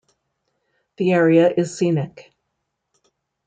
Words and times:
The 0.97 1.11
area 1.13 1.53
is 1.55 1.77
scenic. 1.77 2.33